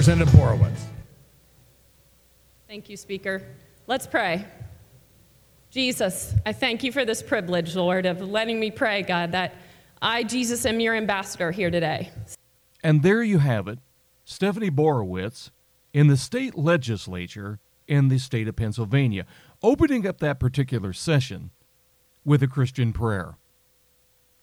[0.00, 0.80] Representative Borowicz.
[2.66, 3.42] Thank you, Speaker.
[3.86, 4.46] Let's pray.
[5.70, 9.56] Jesus, I thank you for this privilege, Lord, of letting me pray, God, that
[10.00, 12.10] I, Jesus, am your ambassador here today.
[12.82, 13.78] And there you have it
[14.24, 15.50] Stephanie Borowicz
[15.92, 19.26] in the state legislature in the state of Pennsylvania,
[19.62, 21.50] opening up that particular session
[22.24, 23.36] with a Christian prayer.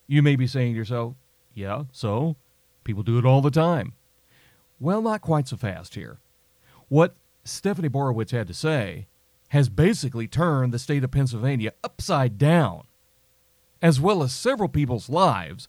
[0.06, 1.16] You may be saying to yourself,
[1.56, 2.36] yeah, so?
[2.84, 3.94] People do it all the time.
[4.80, 6.20] Well, not quite so fast here.
[6.88, 9.08] What Stephanie Borowicz had to say
[9.50, 12.84] has basically turned the state of Pennsylvania upside down,
[13.82, 15.68] as well as several people's lives,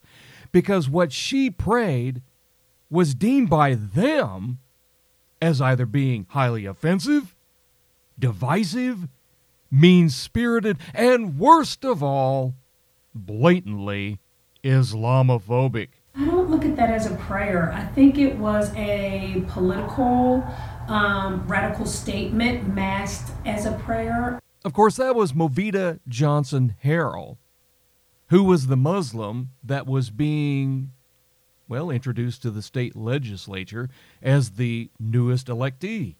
[0.51, 2.21] because what she prayed
[2.89, 4.59] was deemed by them
[5.41, 7.35] as either being highly offensive,
[8.17, 9.07] divisive,
[9.71, 12.55] mean spirited, and worst of all,
[13.15, 14.19] blatantly
[14.63, 15.89] Islamophobic.
[16.19, 17.71] I don't look at that as a prayer.
[17.71, 20.45] I think it was a political,
[20.89, 24.37] um, radical statement masked as a prayer.
[24.65, 27.37] Of course, that was Movita Johnson Harrell,
[28.27, 30.91] who was the Muslim that was being,
[31.69, 33.89] well, introduced to the state legislature
[34.21, 36.15] as the newest electee.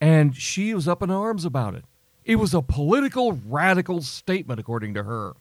[0.00, 1.84] And she was up in arms about it.
[2.24, 5.32] It was a political radical statement, according to her.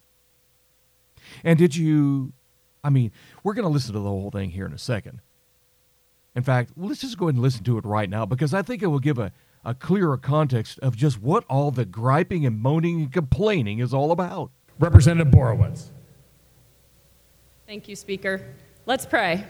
[1.43, 2.33] And did you,
[2.83, 3.11] I mean,
[3.43, 5.21] we're going to listen to the whole thing here in a second.
[6.35, 8.81] In fact, let's just go ahead and listen to it right now because I think
[8.81, 9.31] it will give a,
[9.63, 14.11] a clearer context of just what all the griping and moaning and complaining is all
[14.11, 14.51] about.
[14.79, 15.89] Representative Borowicz.
[17.67, 18.41] Thank you, Speaker.
[18.85, 19.45] Let's pray.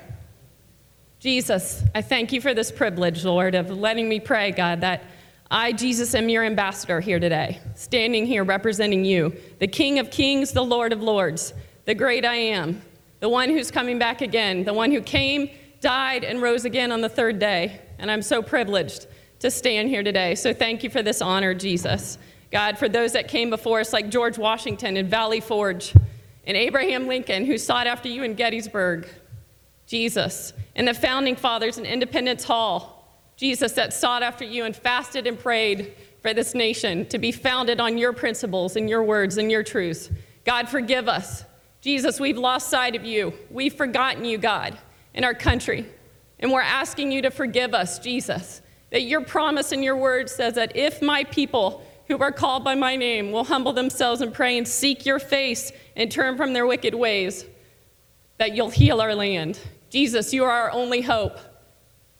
[1.20, 5.04] Jesus, I thank you for this privilege, Lord, of letting me pray, God, that
[5.50, 10.52] I, Jesus, am your ambassador here today, standing here representing you, the King of Kings,
[10.52, 11.54] the Lord of Lords,
[11.86, 12.82] the great I am,
[13.24, 17.00] the one who's coming back again, the one who came, died, and rose again on
[17.00, 17.80] the third day.
[17.98, 19.08] And I'm so privileged
[19.40, 20.36] to stand here today.
[20.36, 22.18] So thank you for this honor, Jesus.
[22.52, 25.94] God, for those that came before us, like George Washington and Valley Forge,
[26.46, 29.08] and Abraham Lincoln, who sought after you in Gettysburg,
[29.88, 33.08] Jesus, and the founding fathers in Independence Hall,
[33.38, 37.80] Jesus, that sought after you and fasted and prayed for this nation to be founded
[37.80, 40.10] on your principles and your words and your truths.
[40.44, 41.46] God, forgive us.
[41.84, 43.34] Jesus, we've lost sight of you.
[43.50, 44.78] We've forgotten you, God,
[45.14, 45.86] in our country.
[46.40, 48.62] And we're asking you to forgive us, Jesus,
[48.92, 52.74] that your promise and your word says that if my people who are called by
[52.74, 56.66] my name will humble themselves and pray and seek your face and turn from their
[56.66, 57.44] wicked ways,
[58.38, 59.60] that you'll heal our land.
[59.90, 61.38] Jesus, you are our only hope.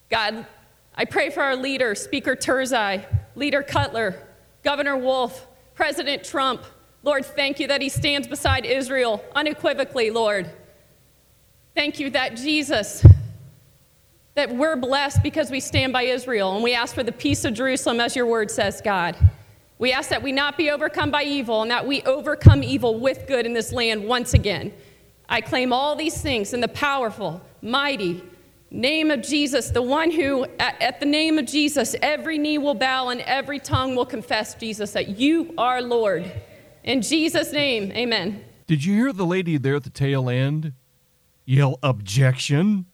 [0.10, 0.46] God,
[0.94, 4.28] I pray for our leader, Speaker Turzai, Leader Cutler,
[4.62, 6.64] Governor Wolf, President Trump.
[7.04, 10.50] Lord, thank you that he stands beside Israel unequivocally, Lord.
[11.76, 13.06] Thank you that Jesus,
[14.36, 17.54] that we're blessed because we stand by Israel and we ask for the peace of
[17.54, 19.18] Jerusalem as your word says, God.
[19.80, 23.28] We ask that we not be overcome by evil and that we overcome evil with
[23.28, 24.72] good in this land once again.
[25.28, 28.24] I claim all these things in the powerful, mighty
[28.72, 32.74] name of Jesus, the one who, at, at, the name of Jesus, every knee will
[32.74, 36.32] bow and every tongue will confess, Jesus, that you are Lord.
[36.84, 38.44] In Jesus' name, amen.
[38.68, 40.74] Did you hear the lady there at the tail end
[41.46, 42.86] yell objection?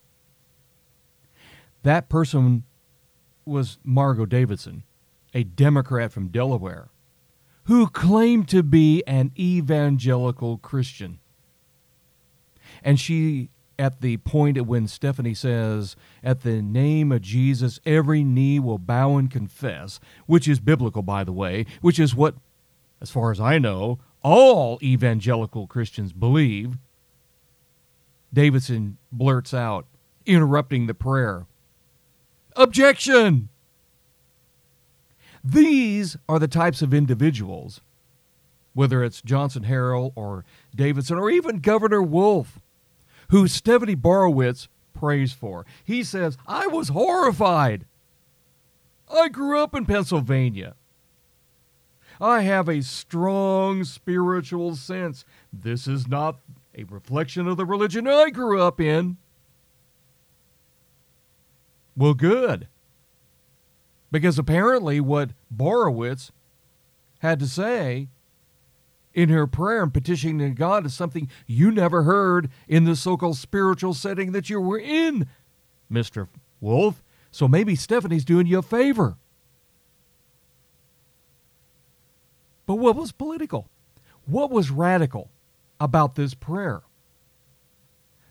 [1.83, 2.63] That person
[3.45, 4.83] was Margo Davidson,
[5.33, 6.89] a Democrat from Delaware,
[7.63, 11.19] who claimed to be an evangelical Christian.
[12.83, 18.59] And she, at the point when Stephanie says, At the name of Jesus, every knee
[18.59, 22.35] will bow and confess, which is biblical, by the way, which is what,
[23.01, 26.77] as far as I know, all evangelical Christians believe.
[28.33, 29.87] Davidson blurts out,
[30.25, 31.45] interrupting the prayer
[32.55, 33.49] Objection!
[35.43, 37.79] These are the types of individuals,
[38.73, 40.43] whether it's Johnson Harrell or
[40.75, 42.59] Davidson or even Governor Wolf,
[43.29, 45.65] who Stephanie Borowicz prays for.
[45.85, 47.85] He says, I was horrified.
[49.09, 50.75] I grew up in Pennsylvania.
[52.21, 55.23] I have a strong spiritual sense.
[55.53, 56.39] This is not
[56.75, 59.17] a reflection of the religion I grew up in.
[61.95, 62.67] Well, good.
[64.11, 66.31] Because apparently, what Borowicz
[67.19, 68.07] had to say
[69.13, 73.17] in her prayer and petitioning to God is something you never heard in the so
[73.17, 75.27] called spiritual setting that you were in,
[75.91, 76.27] Mr.
[76.61, 77.03] Wolf.
[77.31, 79.17] So maybe Stephanie's doing you a favor.
[82.69, 83.67] But what was political?
[84.27, 85.31] What was radical
[85.79, 86.83] about this prayer?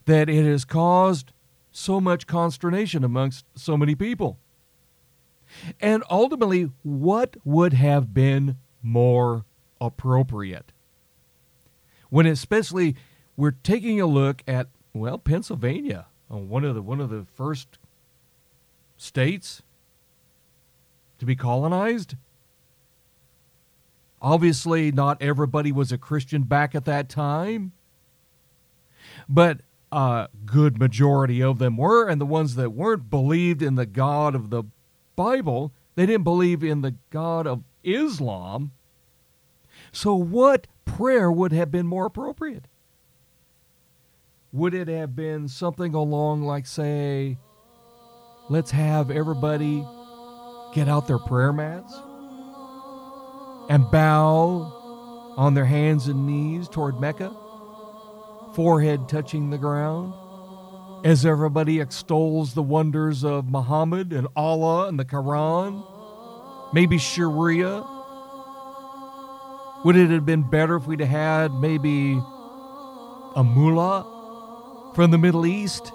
[0.04, 1.32] That it has caused
[1.72, 4.38] so much consternation amongst so many people.
[5.80, 9.44] And ultimately, what would have been more
[9.80, 10.70] appropriate?
[12.08, 12.94] When especially
[13.36, 17.80] we're taking a look at well, Pennsylvania, uh, one of the one of the first
[18.96, 19.64] states
[21.18, 22.14] to be colonized.
[24.20, 27.72] Obviously, not everybody was a Christian back at that time,
[29.28, 29.60] but
[29.92, 34.34] a good majority of them were, and the ones that weren't believed in the God
[34.34, 34.64] of the
[35.14, 35.72] Bible.
[35.94, 38.72] They didn't believe in the God of Islam.
[39.92, 42.66] So, what prayer would have been more appropriate?
[44.52, 47.38] Would it have been something along like, say,
[48.48, 49.86] let's have everybody
[50.74, 52.00] get out their prayer mats
[53.68, 57.34] and bow on their hands and knees toward Mecca,
[58.54, 60.12] forehead touching the ground,
[61.04, 65.84] as everybody extols the wonders of Muhammad and Allah and the Quran,
[66.72, 67.84] maybe Sharia.
[69.84, 72.20] Would it have been better if we'd had maybe
[73.36, 75.92] a mullah from the Middle East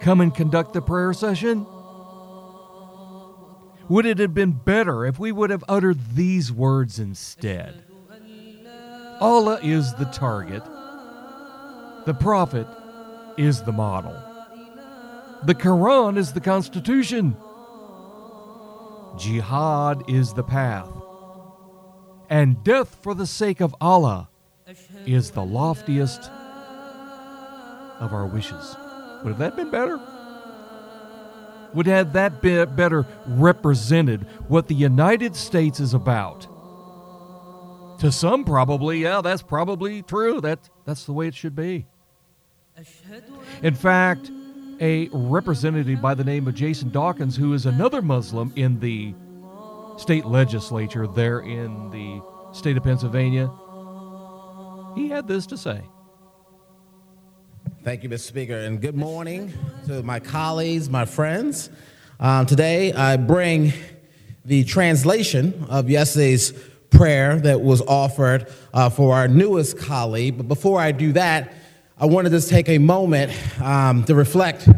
[0.00, 1.66] come and conduct the prayer session?
[3.92, 7.82] Would it have been better if we would have uttered these words instead?
[9.20, 10.64] Allah is the target,
[12.06, 12.66] the Prophet
[13.36, 14.16] is the model,
[15.44, 17.36] the Quran is the Constitution,
[19.18, 20.88] Jihad is the path,
[22.30, 24.30] and death for the sake of Allah
[25.04, 26.30] is the loftiest
[28.00, 28.74] of our wishes.
[29.22, 30.00] Would have that been better?
[31.74, 36.46] Would have that been better represented what the United States is about?
[38.00, 40.40] To some, probably, yeah, that's probably true.
[40.40, 41.86] That, that's the way it should be.
[43.62, 44.30] In fact,
[44.80, 49.14] a representative by the name of Jason Dawkins, who is another Muslim in the
[49.98, 52.20] state legislature there in the
[52.52, 53.50] state of Pennsylvania,
[54.96, 55.82] he had this to say.
[57.84, 58.20] Thank you, Mr.
[58.20, 59.52] Speaker, and good morning
[59.88, 61.68] to my colleagues, my friends.
[62.20, 63.72] Um, today, I bring
[64.44, 66.52] the translation of yesterday's
[66.90, 70.36] prayer that was offered uh, for our newest colleague.
[70.36, 71.54] But before I do that,
[71.98, 74.68] I wanted to just take a moment um, to reflect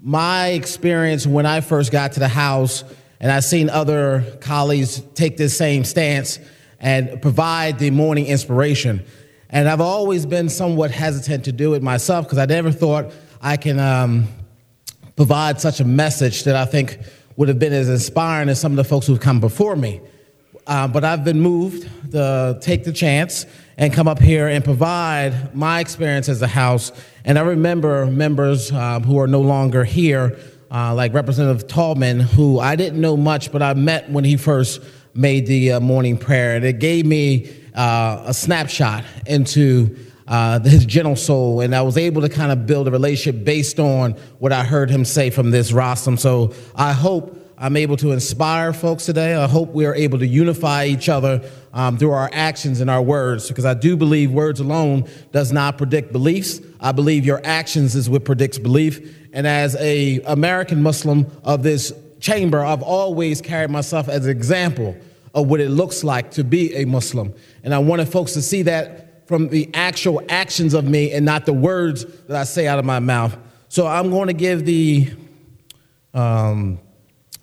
[0.00, 2.82] my experience when I first got to the House,
[3.20, 6.38] and I've seen other colleagues take this same stance
[6.80, 9.04] and provide the morning inspiration.
[9.52, 13.12] And I've always been somewhat hesitant to do it myself because I never thought
[13.42, 14.26] I can um,
[15.14, 16.98] provide such a message that I think
[17.36, 20.00] would have been as inspiring as some of the folks who've come before me.
[20.66, 23.44] Uh, but I've been moved to take the chance
[23.76, 26.90] and come up here and provide my experience as a House.
[27.26, 30.38] And I remember members um, who are no longer here,
[30.70, 34.80] uh, like Representative Tallman, who I didn't know much, but I met when he first
[35.14, 36.56] made the uh, morning prayer.
[36.56, 39.96] And it gave me uh, a snapshot into
[40.26, 43.80] uh, his gentle soul, and I was able to kind of build a relationship based
[43.80, 46.16] on what I heard him say from this rostrum.
[46.16, 49.34] So I hope I'm able to inspire folks today.
[49.34, 53.02] I hope we are able to unify each other um, through our actions and our
[53.02, 56.60] words, because I do believe words alone does not predict beliefs.
[56.80, 59.16] I believe your actions is what predicts belief.
[59.32, 64.96] And as a American Muslim of this chamber, I've always carried myself as an example
[65.34, 67.34] of what it looks like to be a Muslim.
[67.62, 71.46] And I wanted folks to see that from the actual actions of me and not
[71.46, 73.36] the words that I say out of my mouth.
[73.68, 75.10] So I'm going to give the
[76.12, 76.78] um,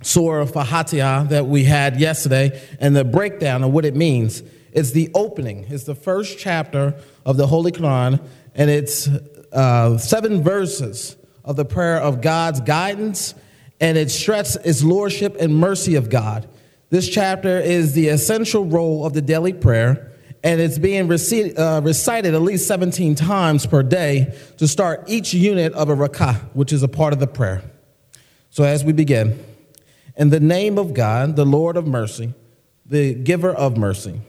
[0.01, 4.43] Surah Fatiha that we had yesterday and the breakdown of what it means.
[4.71, 9.07] It's the opening, it's the first chapter of the Holy Quran, and it's
[9.51, 13.33] uh, seven verses of the prayer of God's guidance,
[13.81, 16.47] and it stresses its lordship and mercy of God.
[16.89, 20.11] This chapter is the essential role of the daily prayer,
[20.43, 25.31] and it's being recited, uh, recited at least 17 times per day to start each
[25.31, 27.61] unit of a rakah, which is a part of the prayer.
[28.49, 29.39] So, as we begin,
[30.17, 32.33] in the name of God, the Lord of mercy,
[32.87, 34.21] the giver of mercy,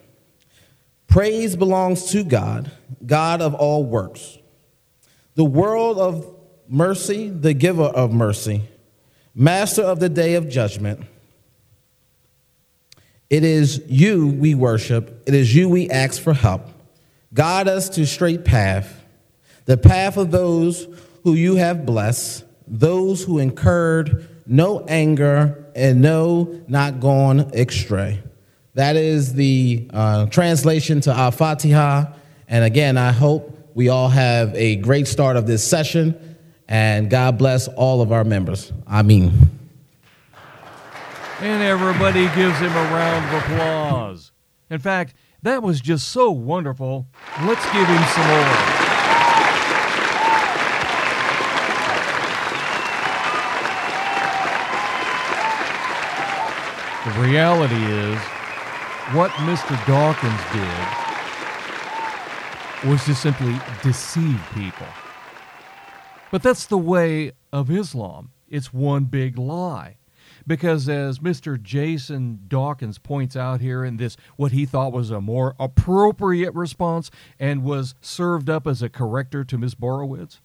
[1.06, 2.70] praise belongs to God,
[3.06, 4.36] God of all works,
[5.34, 6.30] the world of
[6.68, 8.68] mercy, the giver of mercy,
[9.34, 11.06] master of the day of judgment
[13.30, 15.22] it is you we worship.
[15.26, 16.66] It is you we ask for help.
[17.32, 19.04] Guide us to straight path,
[19.64, 20.88] the path of those
[21.22, 28.20] who you have blessed, those who incurred no anger and no not gone astray.
[28.74, 32.12] That is the uh, translation to Al Fatiha.
[32.48, 36.30] And again, I hope we all have a great start of this session
[36.70, 38.72] And God bless all of our members.
[39.04, 39.59] Mean.
[41.42, 44.32] And everybody gives him a round of applause.
[44.68, 47.06] In fact, that was just so wonderful.
[47.42, 48.90] Let's give him some more.
[57.06, 58.18] The reality is,
[59.14, 59.74] what Mr.
[59.86, 61.00] Dawkins did
[62.90, 64.86] was to simply deceive people.
[66.30, 68.32] But that's the way of Islam.
[68.46, 69.96] It's one big lie.
[70.46, 71.60] Because as Mr.
[71.60, 77.10] Jason Dawkins points out here in this, what he thought was a more appropriate response
[77.38, 79.74] and was served up as a corrector to Ms.
[79.74, 80.40] Borowicz,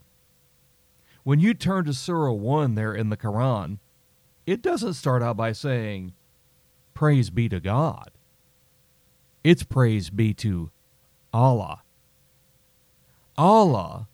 [1.23, 3.79] when you turn to Surah 1 there in the Quran,
[4.45, 6.13] it doesn't start out by saying,
[6.93, 8.11] praise be to God.
[9.43, 10.71] It's praise be to
[11.33, 11.81] Allah.
[13.37, 14.07] Allah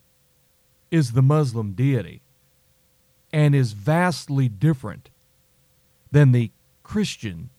[0.90, 2.22] is the Muslim deity
[3.32, 5.10] and is vastly different
[6.12, 6.52] than the
[6.82, 7.50] Christian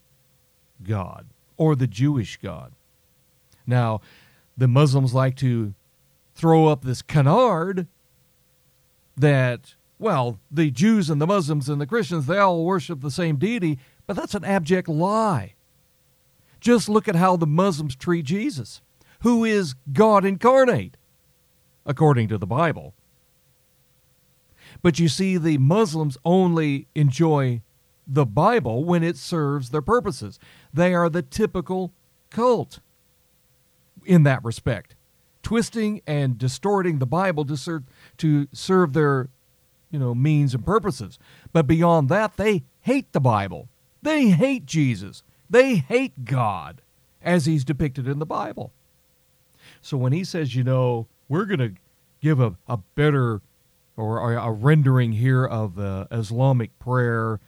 [0.82, 2.74] God or the Jewish God.
[3.68, 4.02] Now,
[4.56, 5.74] the Muslims like to
[6.36, 7.88] throw up this canard
[9.18, 13.38] that, well, the Jews and the Muslims and the Christians, they all worship the same
[13.38, 15.54] deity, but that's an abject lie.
[16.60, 18.82] Just look at how the Muslims treat Jesus,
[19.22, 20.98] who is God incarnate,
[21.86, 22.94] according to the Bible.
[24.82, 27.62] But you see, the Muslims only enjoy
[28.08, 30.40] the Bible when it serves their purposes.
[30.74, 31.94] They are the typical
[32.30, 32.80] cult
[34.06, 34.96] in that respect,
[35.42, 37.84] twisting and distorting the Bible to serve,
[38.18, 39.30] to serve their
[39.92, 41.20] you know means and purposes.
[41.52, 43.70] But beyond that, they hate the Bible.
[44.02, 45.24] They hate Jesus.
[45.50, 46.82] They hate God
[47.22, 48.72] as he's depicted in the Bible.
[49.82, 51.74] So when he says, you know, we're going to
[52.22, 53.42] give a, a better
[53.96, 57.40] or a, a rendering here of the Islamic prayer,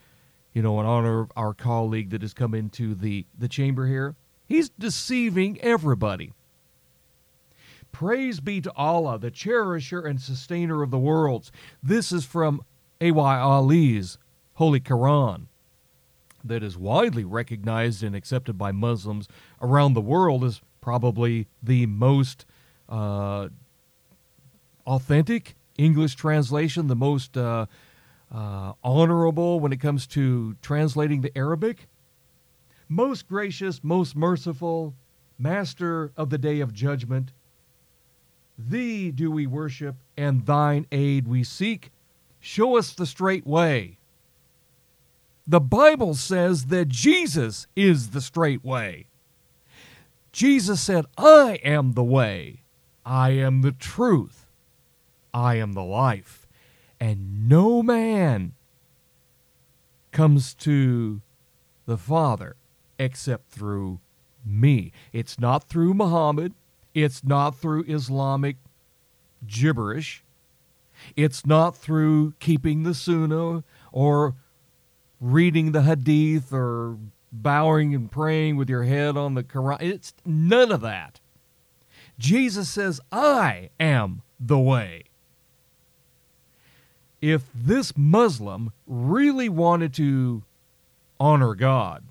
[0.55, 4.15] you know, in honor of our colleague that has come into the, the chamber here,
[4.47, 6.31] he's deceiving everybody.
[7.91, 11.51] Praise be to Allah, the cherisher and sustainer of the worlds.
[11.83, 12.63] This is from
[13.01, 13.37] A.Y.
[13.37, 14.17] Ali's
[14.53, 15.47] Holy Quran
[16.41, 19.27] that is widely recognized and accepted by Muslims
[19.61, 22.45] around the world as probably the most
[22.87, 23.49] uh,
[24.87, 27.65] authentic English translation, the most uh,
[28.33, 31.87] uh, honorable when it comes to translating the Arabic.
[32.87, 34.93] Most gracious, most merciful,
[35.37, 37.31] master of the day of judgment,
[38.57, 41.91] thee do we worship, and thine aid we seek.
[42.39, 43.97] Show us the straight way.
[45.47, 49.07] The Bible says that Jesus is the straight way.
[50.31, 52.61] Jesus said, I am the way,
[53.05, 54.47] I am the truth,
[55.33, 56.44] I am the life,
[56.99, 58.53] and no man
[60.11, 61.21] comes to
[61.85, 62.55] the Father
[62.97, 63.99] except through
[64.45, 64.91] me.
[65.11, 66.53] It's not through Muhammad,
[66.93, 68.57] it's not through Islamic
[69.45, 70.23] gibberish,
[71.15, 74.35] it's not through keeping the Sunnah or
[75.19, 76.97] reading the Hadith or
[77.31, 79.81] bowing and praying with your head on the Quran.
[79.81, 81.19] It's none of that.
[82.17, 85.03] Jesus says, I am the way.
[87.21, 90.43] If this Muslim really wanted to
[91.19, 92.03] honor God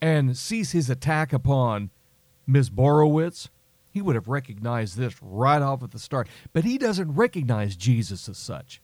[0.00, 1.90] and cease his attack upon
[2.46, 2.70] Ms.
[2.70, 3.48] Borowicz,
[3.90, 6.28] he would have recognized this right off at the start.
[6.52, 8.80] But he doesn't recognize Jesus as such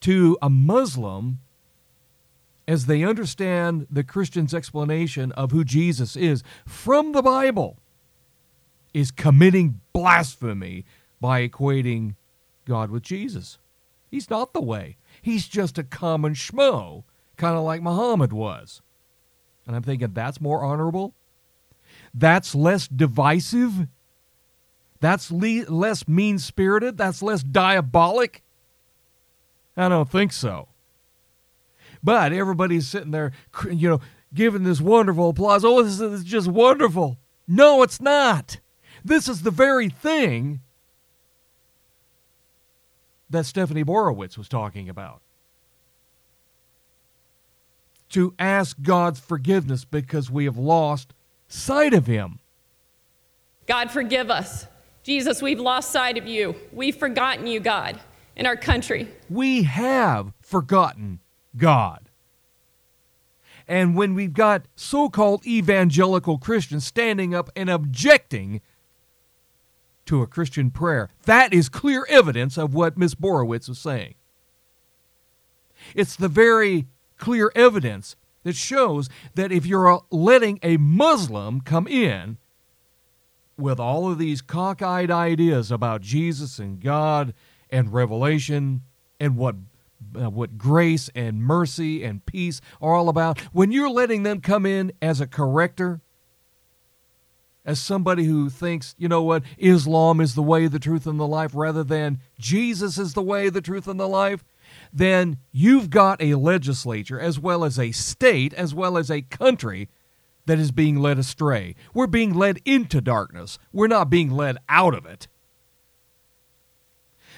[0.00, 1.40] to a Muslim
[2.66, 7.78] as they understand the Christian's explanation of who Jesus is from the Bible
[8.94, 10.84] is committing blasphemy
[11.20, 12.14] by equating
[12.66, 13.58] God with Jesus.
[14.10, 14.96] He's not the way.
[15.22, 17.04] He's just a common schmo,
[17.36, 18.82] kind of like Muhammad was.
[19.66, 21.14] And I'm thinking that's more honorable.
[22.12, 23.86] That's less divisive.
[25.00, 26.96] That's le- less mean spirited.
[26.96, 28.42] That's less diabolic.
[29.76, 30.68] I don't think so.
[32.02, 33.32] But everybody's sitting there,
[33.70, 34.00] you know,
[34.34, 35.64] giving this wonderful applause.
[35.64, 37.18] Oh, this is just wonderful.
[37.46, 38.58] No, it's not.
[39.04, 40.60] This is the very thing
[43.30, 45.22] that Stephanie Borowicz was talking about.
[48.10, 51.14] To ask God's forgiveness because we have lost
[51.48, 52.40] sight of Him.
[53.66, 54.66] God, forgive us.
[55.02, 56.56] Jesus, we've lost sight of you.
[56.72, 58.00] We've forgotten you, God
[58.40, 59.06] in our country.
[59.28, 61.20] We have forgotten
[61.58, 62.08] God.
[63.68, 68.62] And when we've got so called evangelical Christians standing up and objecting
[70.10, 71.08] to a Christian prayer.
[71.24, 74.16] That is clear evidence of what Miss Borowicz was saying.
[75.94, 76.86] It's the very
[77.16, 82.38] clear evidence that shows that if you're letting a Muslim come in
[83.56, 87.32] with all of these cockeyed ideas about Jesus and God
[87.70, 88.82] and revelation
[89.20, 89.54] and what
[90.20, 94.66] uh, what grace and mercy and peace are all about, when you're letting them come
[94.66, 96.00] in as a corrector,
[97.64, 101.26] as somebody who thinks, you know what, Islam is the way, the truth, and the
[101.26, 104.44] life, rather than Jesus is the way, the truth, and the life,
[104.92, 109.88] then you've got a legislature as well as a state as well as a country
[110.46, 111.74] that is being led astray.
[111.92, 115.28] We're being led into darkness, we're not being led out of it.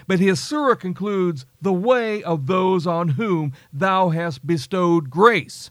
[0.07, 5.71] But his surah concludes, The way of those on whom thou hast bestowed grace.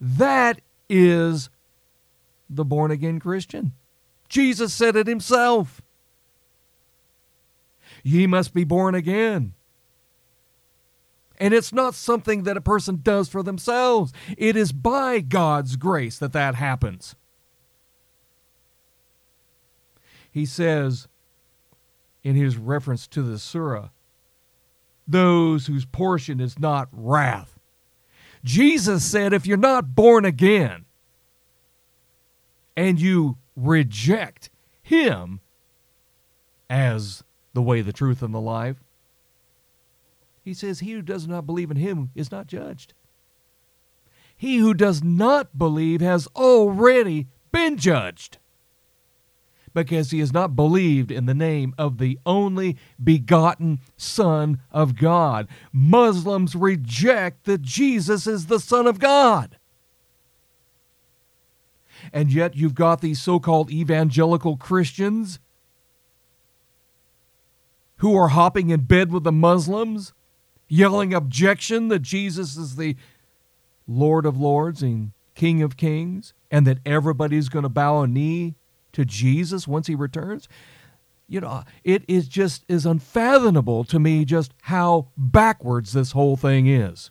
[0.00, 1.50] That is
[2.50, 3.72] the born again Christian.
[4.28, 5.80] Jesus said it himself.
[8.02, 9.54] Ye must be born again.
[11.38, 14.12] And it's not something that a person does for themselves.
[14.36, 17.14] It is by God's grace that that happens.
[20.30, 21.08] He says
[22.22, 23.88] in his reference to the surah,
[25.08, 27.58] those whose portion is not wrath.
[28.44, 30.84] Jesus said, if you're not born again
[32.80, 34.48] and you reject
[34.82, 35.40] him
[36.70, 37.22] as
[37.52, 38.76] the way, the truth, and the life,
[40.42, 42.94] he says, He who does not believe in him is not judged.
[44.34, 48.38] He who does not believe has already been judged
[49.74, 55.48] because he has not believed in the name of the only begotten Son of God.
[55.70, 59.58] Muslims reject that Jesus is the Son of God.
[62.12, 65.38] And yet you've got these so called evangelical Christians
[67.96, 70.12] who are hopping in bed with the Muslims
[70.68, 72.96] yelling objection that Jesus is the
[73.86, 78.54] Lord of Lords and King of Kings, and that everybody's going to bow a knee
[78.92, 80.48] to Jesus once he returns.
[81.28, 86.66] You know, it is just is unfathomable to me just how backwards this whole thing
[86.66, 87.10] is.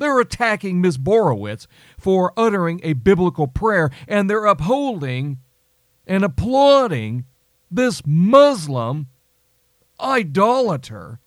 [0.00, 0.96] They're attacking Ms.
[0.96, 1.66] Borowicz
[1.98, 5.38] for uttering a biblical prayer, and they're upholding
[6.06, 7.26] and applauding
[7.70, 9.08] this Muslim
[10.00, 11.20] idolater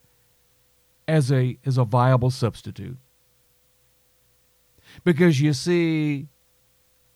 [1.08, 2.98] as a as a viable substitute.
[5.04, 6.28] Because you see,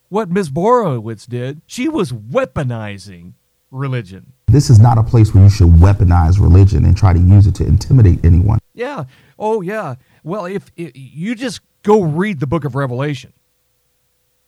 [0.10, 0.52] what Ms.
[0.52, 3.34] Borowicz did, she was weaponizing
[3.72, 4.34] religion.
[4.46, 7.56] This is not a place where you should weaponize religion and try to use it
[7.56, 8.60] to intimidate anyone.
[8.78, 9.06] Yeah.
[9.40, 9.96] Oh, yeah.
[10.24, 13.34] Well, if, if you just go read the book of Revelation,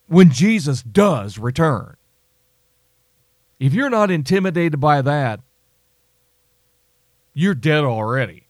[0.08, 1.98] when Jesus does return,
[3.60, 5.40] if you're not intimidated by that,
[7.34, 8.46] you're dead already.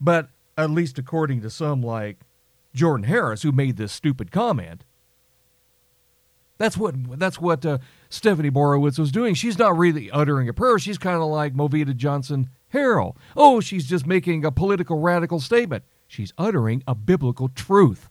[0.00, 2.18] But at least according to some like
[2.74, 4.82] Jordan Harris, who made this stupid comment,
[6.58, 9.34] that's what that's what uh, Stephanie Borowicz was doing.
[9.34, 10.76] She's not really uttering a prayer.
[10.80, 13.16] She's kind of like Movita Johnson Harrell.
[13.36, 15.84] Oh, she's just making a political radical statement.
[16.06, 18.08] She's uttering a biblical truth.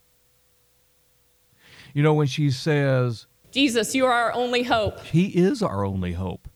[1.94, 5.00] You know, when she says, Jesus, you are our only hope.
[5.04, 6.48] He is our only hope.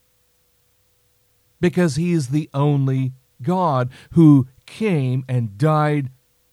[1.60, 6.10] Because He is the only God who came and died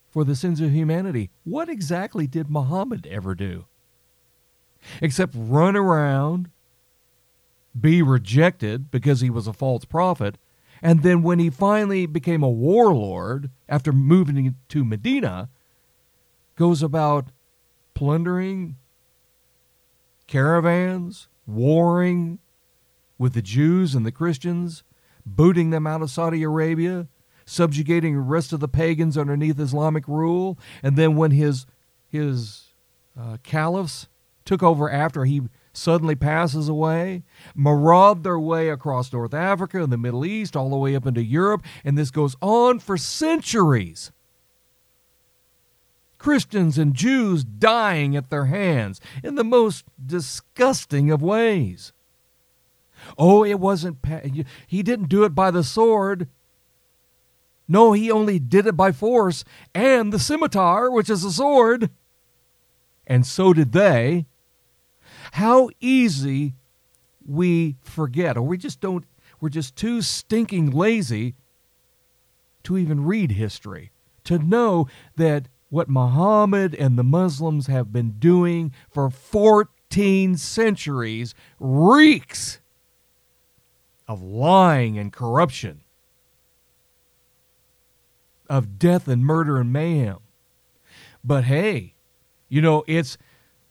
[0.10, 1.30] for the sins of humanity.
[1.44, 3.66] What exactly did Muhammad ever do?
[5.02, 6.50] Except run around,
[7.80, 10.38] be rejected because he was a false prophet,
[10.82, 15.50] and then when he finally became a warlord after moving to Medina,
[16.56, 17.28] goes about
[17.94, 18.78] plundering
[20.28, 22.40] caravans, warring
[23.18, 24.84] with the Jews and the Christians,
[25.26, 27.08] booting them out of Saudi Arabia,
[27.46, 30.58] subjugating the rest of the pagans underneath Islamic rule.
[30.84, 31.66] And then when his
[32.08, 32.74] his
[33.20, 34.08] uh, caliphs
[34.46, 35.42] took over after he
[35.80, 37.24] suddenly passes away,
[37.56, 41.24] maraud their way across North Africa and the Middle East, all the way up into
[41.24, 44.12] Europe, and this goes on for centuries.
[46.18, 51.94] Christians and Jews dying at their hands in the most disgusting of ways.
[53.18, 53.98] Oh, it wasn't,
[54.68, 56.28] he didn't do it by the sword.
[57.68, 61.90] No, he only did it by force and the scimitar, which is a sword.
[63.08, 64.26] And so did they.
[65.34, 66.56] How easy
[67.26, 69.06] we forget, or we just don't,
[69.40, 71.36] we're just too stinking lazy
[72.64, 73.92] to even read history,
[74.26, 82.60] to know that what Muhammad and the Muslims have been doing for 14 centuries reeks
[84.08, 85.82] of lying and corruption,
[88.50, 90.18] of death and murder and mayhem.
[91.24, 91.94] But hey,
[92.48, 93.18] you know, it's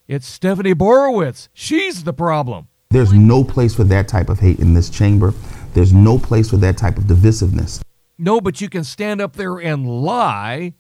[0.09, 1.49] it's Stephanie Borowicz.
[1.53, 2.69] She's the problem.
[2.91, 5.35] There's no place for that type of hate in this chamber.
[5.75, 7.83] There's no place for that type of divisiveness.
[8.17, 10.73] No, but you can stand up there and lie,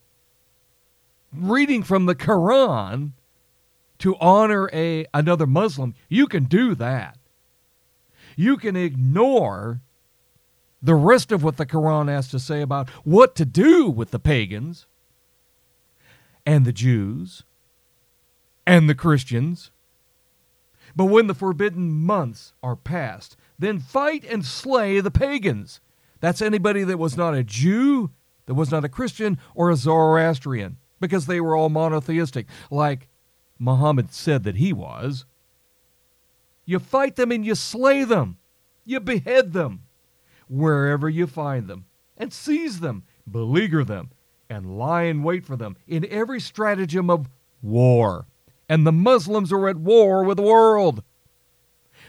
[1.32, 3.12] reading from the Quran
[3.98, 5.94] to honor a another Muslim.
[6.08, 7.18] You can do that.
[8.34, 9.82] You can ignore
[10.80, 14.18] the rest of what the Quran has to say about what to do with the
[14.18, 14.86] pagans
[16.46, 17.42] and the Jews
[18.68, 19.70] and the Christians.
[20.94, 25.80] But when the forbidden months are past, then fight and slay the pagans.
[26.20, 28.10] That's anybody that was not a Jew,
[28.44, 33.08] that was not a Christian, or a Zoroastrian, because they were all monotheistic, like
[33.58, 35.24] Muhammad said that he was.
[36.66, 38.36] You fight them and you slay them.
[38.84, 39.84] You behead them
[40.46, 41.86] wherever you find them
[42.18, 44.10] and seize them, beleaguer them,
[44.50, 47.30] and lie in wait for them in every stratagem of
[47.62, 48.26] war.
[48.68, 51.02] And the Muslims are at war with the world.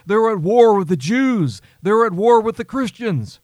[0.06, 1.62] They're at war with the Jews.
[1.82, 3.40] They're at war with the Christians.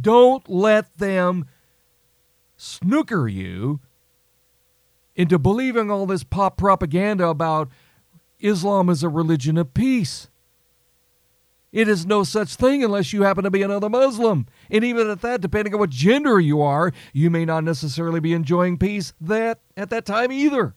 [0.00, 1.46] Don't let them
[2.56, 3.80] snooker you
[5.14, 7.68] into believing all this pop propaganda about
[8.40, 10.28] Islam is a religion of peace.
[11.72, 14.46] It is no such thing unless you happen to be another Muslim.
[14.70, 18.32] And even at that, depending on what gender you are, you may not necessarily be
[18.32, 20.74] enjoying peace that at that time either.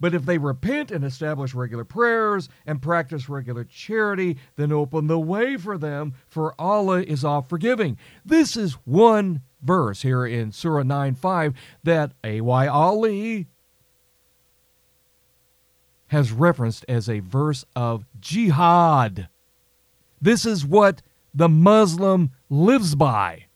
[0.00, 5.18] But if they repent and establish regular prayers and practice regular charity, then open the
[5.18, 7.98] way for them, for Allah is all forgiving.
[8.24, 12.66] This is one verse here in Surah 9 5 that A.Y.
[12.66, 13.46] Ali
[16.08, 19.28] has referenced as a verse of jihad.
[20.20, 21.02] This is what
[21.34, 23.46] the Muslim lives by.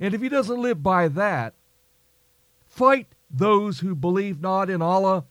[0.00, 1.54] And if he doesn't live by that,
[2.68, 5.24] fight those who believe not in Allah,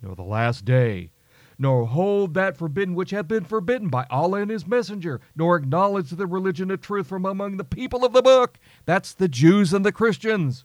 [0.00, 1.10] nor the last day,
[1.58, 6.10] nor hold that forbidden which hath been forbidden by Allah and his messenger, nor acknowledge
[6.10, 8.58] the religion of truth from among the people of the book.
[8.84, 10.64] That's the Jews and the Christians.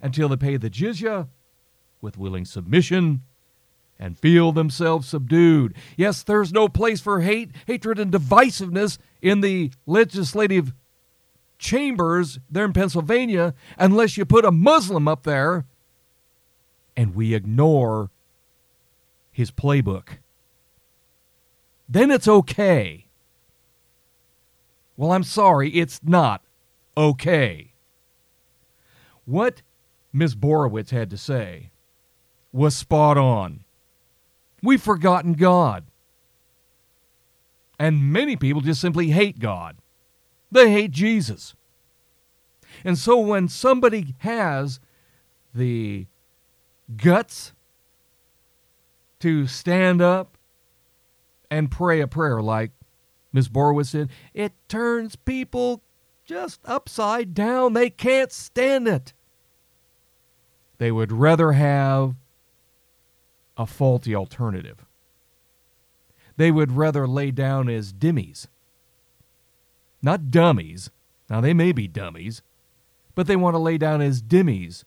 [0.00, 1.28] Until they pay the jizya
[2.00, 3.22] with willing submission
[3.98, 5.74] and feel themselves subdued.
[5.96, 10.74] Yes, there's no place for hate, hatred, and divisiveness in the legislative
[11.58, 15.64] chambers there in Pennsylvania unless you put a Muslim up there
[16.96, 18.10] and we ignore
[19.30, 20.18] his playbook.
[21.88, 23.06] Then it's okay.
[24.96, 26.42] Well, I'm sorry, it's not
[26.96, 27.72] okay.
[29.24, 29.62] What
[30.12, 30.34] Ms.
[30.34, 31.70] Borowicz had to say
[32.52, 33.64] was spot on.
[34.62, 35.84] We've forgotten God.
[37.78, 39.76] And many people just simply hate God.
[40.56, 41.54] They hate Jesus.
[42.82, 44.80] And so when somebody has
[45.54, 46.06] the
[46.96, 47.52] guts
[49.20, 50.38] to stand up
[51.50, 52.70] and pray a prayer like
[53.34, 53.50] Ms.
[53.50, 55.82] Borowicz said, it turns people
[56.24, 57.74] just upside down.
[57.74, 59.12] They can't stand it.
[60.78, 62.14] They would rather have
[63.58, 64.86] a faulty alternative.
[66.38, 68.46] They would rather lay down as dimmies
[70.06, 70.88] not dummies.
[71.28, 72.40] Now, they may be dummies,
[73.16, 74.84] but they want to lay down as dimmies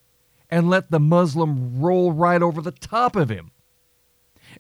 [0.50, 3.52] and let the Muslim roll right over the top of him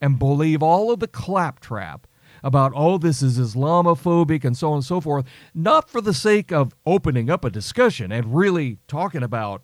[0.02, 2.06] and believe all of the claptrap
[2.43, 6.52] about, oh, this is Islamophobic and so on and so forth, not for the sake
[6.52, 9.62] of opening up a discussion and really talking about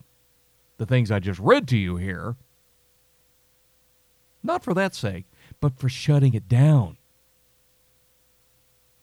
[0.78, 2.38] the things I just read to you here.
[4.42, 5.26] Not for that sake,
[5.60, 6.98] but for shutting it down.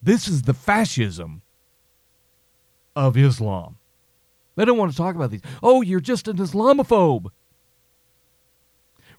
[0.01, 1.43] This is the fascism
[2.95, 3.77] of Islam.
[4.55, 5.41] They don't want to talk about these.
[5.61, 7.31] Oh, you're just an Islamophobe.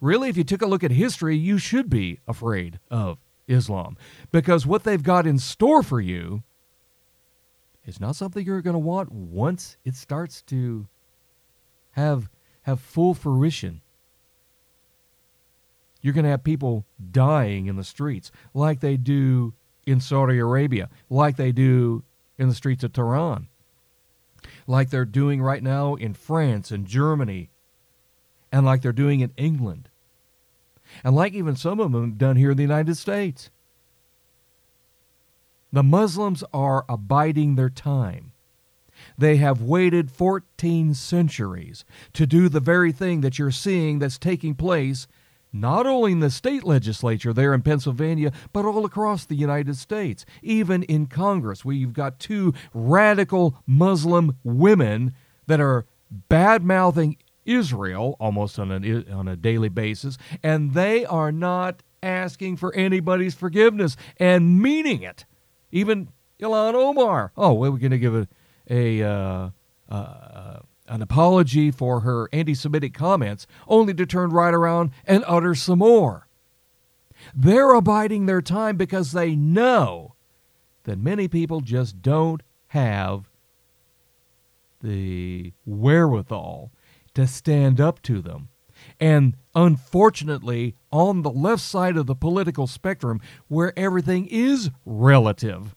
[0.01, 3.97] Really, if you took a look at history, you should be afraid of Islam
[4.33, 6.43] because what they've got in store for you
[7.87, 10.87] is not something you're going to want once it starts to
[11.93, 12.31] have
[12.63, 13.83] have full fruition.
[16.01, 19.53] You're going to have people dying in the streets like they do
[19.87, 22.03] in Saudi Arabia, like they do
[22.39, 23.49] in the streets of Tehran
[24.67, 27.51] like they're doing right now in France and Germany,
[28.53, 29.89] and like they're doing in England,
[31.03, 33.51] and like even some of them done here in the United States.
[35.73, 38.33] The Muslims are abiding their time.
[39.19, 44.55] They have waited 14 centuries to do the very thing that you're seeing that's taking
[44.55, 45.09] place
[45.55, 50.27] not only in the state legislature there in Pennsylvania, but all across the United States,
[50.43, 55.15] even in Congress, where you've got two radical Muslim women
[55.47, 61.31] that are bad mouthing Israel almost on a, on a daily basis, and they are
[61.31, 65.25] not asking for anybody's forgiveness and meaning it.
[65.71, 66.09] Even
[66.41, 67.33] Ilhan Omar.
[67.37, 68.29] Oh, well, we're going to give a,
[68.69, 69.51] a uh,
[69.89, 75.55] uh, an apology for her anti Semitic comments, only to turn right around and utter
[75.55, 76.29] some more.
[77.35, 80.15] They're abiding their time because they know
[80.85, 83.31] that many people just don't have
[84.83, 86.71] the wherewithal
[87.15, 88.49] to stand up to them.
[89.01, 95.75] And unfortunately, on the left side of the political spectrum, where everything is relative,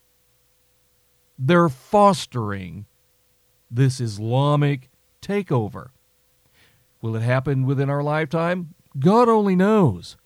[1.39, 2.85] they're fostering
[3.69, 4.89] this Islamic
[5.27, 5.89] takeover.
[7.01, 8.73] Will it happen within our lifetime?
[8.99, 10.17] God only knows.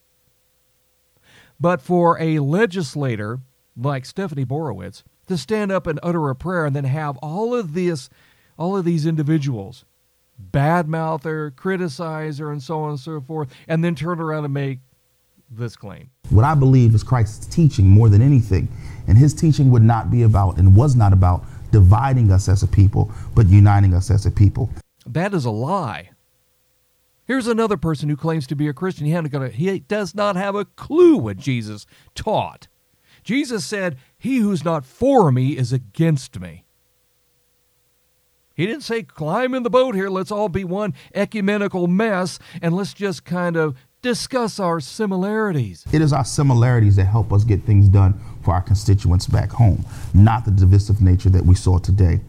[1.59, 3.39] But for a legislator
[3.77, 7.73] like Stephanie Borowicz to stand up and utter a prayer and then have all of
[7.73, 8.09] this,
[8.57, 9.85] all of these individuals
[10.51, 14.53] badmouth her, criticize her, and so on and so forth, and then turn around and
[14.53, 14.79] make
[15.51, 16.09] this claim.
[16.29, 18.67] What I believe is Christ's teaching more than anything.
[19.07, 22.67] And his teaching would not be about and was not about dividing us as a
[22.67, 24.69] people, but uniting us as a people.
[25.05, 26.11] That is a lie.
[27.25, 29.05] Here's another person who claims to be a Christian.
[29.05, 32.67] He, got a, he does not have a clue what Jesus taught.
[33.23, 36.65] Jesus said, He who's not for me is against me.
[38.53, 42.75] He didn't say, climb in the boat here, let's all be one ecumenical mess, and
[42.75, 45.85] let's just kind of discuss our similarities.
[45.91, 49.85] It is our similarities that help us get things done for our constituents back home,
[50.13, 52.19] not the divisive nature that we saw today.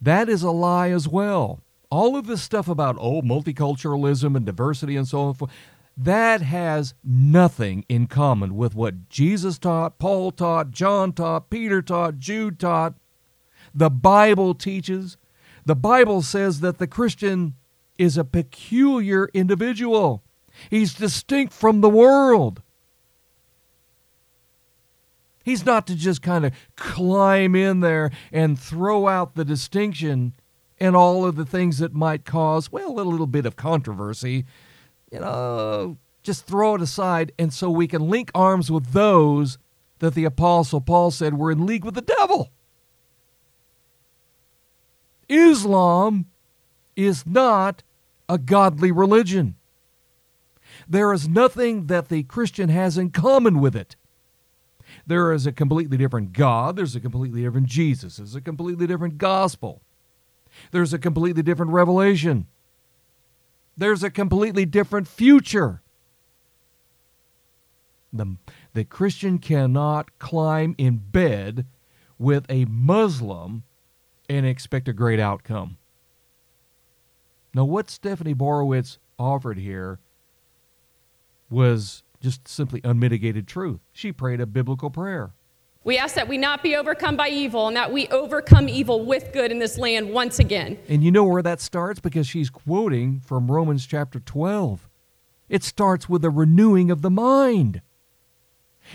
[0.00, 1.63] That is a lie as well.
[1.94, 5.48] All of this stuff about, oh, multiculturalism and diversity and so on,
[5.96, 12.18] that has nothing in common with what Jesus taught, Paul taught, John taught, Peter taught,
[12.18, 12.94] Jude taught.
[13.72, 15.16] The Bible teaches.
[15.66, 17.54] The Bible says that the Christian
[17.96, 20.24] is a peculiar individual.
[20.70, 22.60] He's distinct from the world.
[25.44, 30.32] He's not to just kind of climb in there and throw out the distinction
[30.80, 34.44] and all of the things that might cause, well, a little bit of controversy.
[35.10, 39.58] You know, just throw it aside, and so we can link arms with those
[40.00, 42.50] that the Apostle Paul said were in league with the devil.
[45.28, 46.26] Islam
[46.96, 47.82] is not
[48.28, 49.54] a godly religion.
[50.88, 53.96] There is nothing that the Christian has in common with it.
[55.06, 59.18] There is a completely different God, there's a completely different Jesus, there's a completely different
[59.18, 59.82] gospel,
[60.70, 62.46] there's a completely different revelation,
[63.76, 65.80] there's a completely different future.
[68.12, 68.36] The,
[68.74, 71.66] the Christian cannot climb in bed
[72.16, 73.64] with a Muslim
[74.28, 75.78] and expect a great outcome.
[77.52, 79.98] Now, what Stephanie Borowicz offered here
[81.50, 83.80] was just simply unmitigated truth.
[83.92, 85.32] She prayed a biblical prayer.
[85.84, 89.32] We ask that we not be overcome by evil and that we overcome evil with
[89.32, 90.78] good in this land once again.
[90.88, 92.00] And you know where that starts?
[92.00, 94.88] Because she's quoting from Romans chapter 12.
[95.50, 97.82] It starts with a renewing of the mind.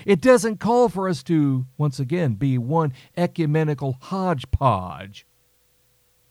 [0.03, 5.27] It doesn't call for us to, once again, be one ecumenical hodgepodge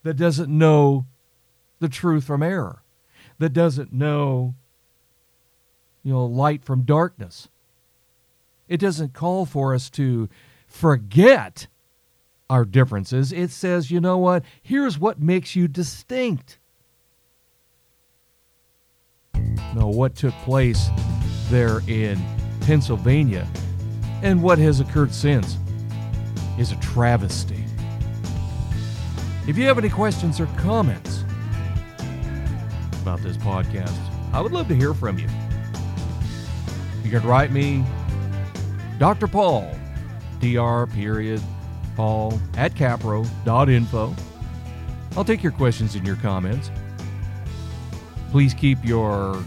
[0.02, 1.06] that doesn't know
[1.78, 2.82] the truth from error,
[3.38, 4.54] that doesn't know
[6.02, 7.48] you know, light from darkness.
[8.66, 10.28] It doesn't call for us to
[10.68, 11.66] forget
[12.48, 13.32] our differences.
[13.32, 14.44] It says, you know what?
[14.62, 16.58] Here's what makes you distinct.
[19.34, 20.88] Now, what took place
[21.50, 22.18] there in
[22.60, 23.46] Pennsylvania
[24.22, 25.56] and what has occurred since
[26.58, 27.64] is a travesty.
[29.46, 31.24] If you have any questions or comments
[33.02, 33.96] about this podcast,
[34.32, 35.28] I would love to hear from you.
[37.02, 37.84] You can write me,
[38.98, 39.26] Dr.
[39.26, 39.70] Paul,
[40.40, 41.42] dr period
[41.96, 44.14] Paul at capro.info.
[45.16, 46.70] I'll take your questions and your comments.
[48.30, 49.42] Please keep your,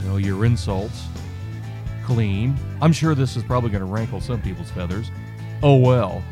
[0.00, 1.06] you know, your insults
[2.04, 2.56] clean.
[2.80, 5.10] I'm sure this is probably going to rankle some people's feathers.
[5.62, 6.24] Oh well.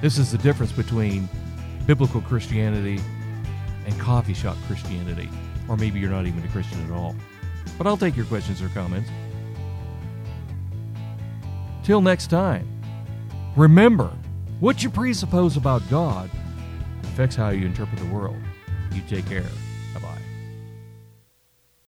[0.00, 1.28] This is the difference between
[1.86, 3.00] biblical Christianity
[3.86, 5.28] and coffee shop Christianity.
[5.68, 7.16] Or maybe you're not even a Christian at all
[7.80, 9.08] but I'll take your questions or comments.
[11.82, 12.68] Till next time,
[13.56, 14.12] remember
[14.60, 16.30] what you presuppose about God
[17.04, 18.36] affects how you interpret the world.
[18.92, 19.46] You take care.